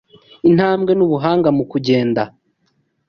intambwe 0.49 0.91
n’ubuhanga 0.95 1.49
mu 1.57 1.63
kugenda 1.71 2.21